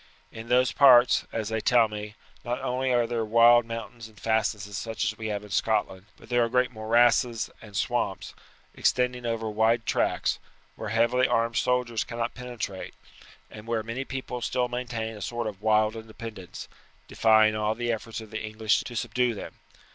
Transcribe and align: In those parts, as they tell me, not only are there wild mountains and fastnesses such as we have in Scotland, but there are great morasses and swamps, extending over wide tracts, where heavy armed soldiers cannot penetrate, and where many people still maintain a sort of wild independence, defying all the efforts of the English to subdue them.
In 0.31 0.49
those 0.49 0.71
parts, 0.71 1.27
as 1.31 1.49
they 1.49 1.61
tell 1.61 1.87
me, 1.87 2.15
not 2.43 2.59
only 2.63 2.91
are 2.91 3.05
there 3.05 3.23
wild 3.23 3.65
mountains 3.65 4.07
and 4.07 4.19
fastnesses 4.19 4.75
such 4.75 5.03
as 5.05 5.15
we 5.15 5.27
have 5.27 5.43
in 5.43 5.51
Scotland, 5.51 6.07
but 6.17 6.27
there 6.27 6.43
are 6.43 6.49
great 6.49 6.71
morasses 6.71 7.51
and 7.61 7.77
swamps, 7.77 8.33
extending 8.73 9.27
over 9.27 9.47
wide 9.47 9.85
tracts, 9.85 10.39
where 10.75 10.89
heavy 10.89 11.27
armed 11.27 11.57
soldiers 11.57 12.03
cannot 12.03 12.33
penetrate, 12.33 12.95
and 13.51 13.67
where 13.67 13.83
many 13.83 14.03
people 14.03 14.41
still 14.41 14.67
maintain 14.69 15.15
a 15.15 15.21
sort 15.21 15.45
of 15.45 15.61
wild 15.61 15.95
independence, 15.95 16.67
defying 17.07 17.55
all 17.55 17.75
the 17.75 17.91
efforts 17.91 18.21
of 18.21 18.31
the 18.31 18.41
English 18.41 18.79
to 18.79 18.95
subdue 18.95 19.35
them. 19.35 19.53